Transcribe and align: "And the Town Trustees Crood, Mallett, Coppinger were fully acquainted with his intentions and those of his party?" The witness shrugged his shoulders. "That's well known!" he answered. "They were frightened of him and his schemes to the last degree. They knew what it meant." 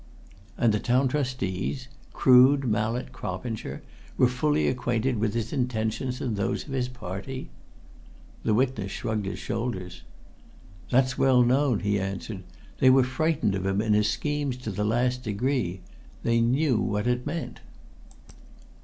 "And 0.57 0.73
the 0.73 0.79
Town 0.79 1.07
Trustees 1.07 1.87
Crood, 2.11 2.63
Mallett, 2.65 3.11
Coppinger 3.13 3.83
were 4.17 4.27
fully 4.27 4.67
acquainted 4.67 5.19
with 5.19 5.35
his 5.35 5.53
intentions 5.53 6.19
and 6.19 6.35
those 6.35 6.65
of 6.65 6.73
his 6.73 6.87
party?" 6.89 7.51
The 8.41 8.55
witness 8.55 8.91
shrugged 8.91 9.27
his 9.27 9.37
shoulders. 9.37 10.01
"That's 10.89 11.19
well 11.19 11.43
known!" 11.43 11.81
he 11.81 11.99
answered. 11.99 12.41
"They 12.79 12.89
were 12.89 13.03
frightened 13.03 13.53
of 13.53 13.63
him 13.63 13.79
and 13.79 13.93
his 13.93 14.09
schemes 14.09 14.57
to 14.63 14.71
the 14.71 14.83
last 14.83 15.23
degree. 15.23 15.81
They 16.23 16.41
knew 16.41 16.79
what 16.79 17.05
it 17.05 17.27
meant." 17.27 17.59